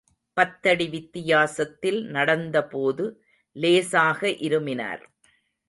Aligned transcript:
பத்தடி 0.37 0.87
வித்தியாசத்தில் 0.87 1.99
நடந்தபோது, 2.07 3.05
லேசாக 3.55 4.27
இருமினார். 4.27 5.03